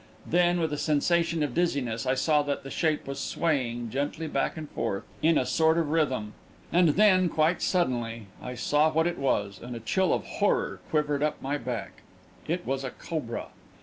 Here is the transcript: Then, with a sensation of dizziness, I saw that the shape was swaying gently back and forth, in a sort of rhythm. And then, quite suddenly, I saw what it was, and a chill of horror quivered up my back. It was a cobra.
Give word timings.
Then, 0.25 0.59
with 0.59 0.73
a 0.73 0.79
sensation 0.79 1.43
of 1.43 1.53
dizziness, 1.53 2.07
I 2.07 2.15
saw 2.15 2.41
that 2.41 2.63
the 2.63 2.71
shape 2.71 3.05
was 3.07 3.19
swaying 3.19 3.91
gently 3.91 4.25
back 4.27 4.57
and 4.57 4.67
forth, 4.71 5.03
in 5.21 5.37
a 5.37 5.45
sort 5.45 5.77
of 5.77 5.91
rhythm. 5.91 6.33
And 6.73 6.89
then, 6.95 7.29
quite 7.29 7.61
suddenly, 7.61 8.25
I 8.41 8.55
saw 8.55 8.91
what 8.91 9.05
it 9.05 9.19
was, 9.19 9.59
and 9.61 9.75
a 9.75 9.79
chill 9.79 10.11
of 10.11 10.23
horror 10.25 10.79
quivered 10.89 11.21
up 11.21 11.39
my 11.39 11.59
back. 11.59 12.01
It 12.47 12.65
was 12.65 12.83
a 12.83 12.89
cobra. 12.89 13.49